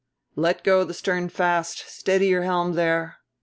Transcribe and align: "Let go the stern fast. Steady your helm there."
"Let 0.35 0.63
go 0.63 0.83
the 0.83 0.95
stern 0.95 1.29
fast. 1.29 1.85
Steady 1.87 2.25
your 2.25 2.41
helm 2.41 2.73
there." 2.73 3.17